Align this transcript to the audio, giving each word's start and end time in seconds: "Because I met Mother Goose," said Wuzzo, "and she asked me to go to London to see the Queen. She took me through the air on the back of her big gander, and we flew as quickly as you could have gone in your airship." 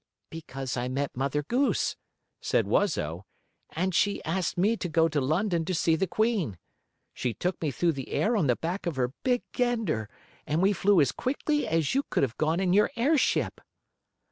"Because 0.31 0.75
I 0.77 0.87
met 0.87 1.15
Mother 1.15 1.43
Goose," 1.43 1.95
said 2.41 2.65
Wuzzo, 2.65 3.23
"and 3.69 3.93
she 3.93 4.23
asked 4.23 4.57
me 4.57 4.75
to 4.77 4.89
go 4.89 5.07
to 5.07 5.21
London 5.21 5.63
to 5.65 5.75
see 5.75 5.95
the 5.95 6.07
Queen. 6.07 6.57
She 7.13 7.35
took 7.35 7.61
me 7.61 7.69
through 7.69 7.91
the 7.91 8.09
air 8.09 8.35
on 8.35 8.47
the 8.47 8.55
back 8.55 8.87
of 8.87 8.95
her 8.95 9.13
big 9.21 9.43
gander, 9.51 10.09
and 10.47 10.59
we 10.59 10.73
flew 10.73 11.01
as 11.01 11.11
quickly 11.11 11.67
as 11.67 11.93
you 11.93 12.01
could 12.09 12.23
have 12.23 12.35
gone 12.39 12.59
in 12.59 12.73
your 12.73 12.89
airship." 12.95 13.61